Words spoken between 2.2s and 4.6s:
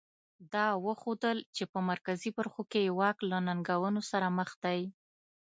برخو کې یې واک له ننګونو سره مخ